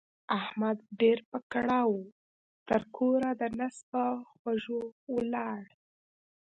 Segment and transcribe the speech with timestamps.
[0.39, 2.09] احمد ډېر په کړاو وو؛
[2.69, 4.01] تر کوره د نس په
[4.39, 4.81] خوږو
[5.15, 5.61] ولاړ.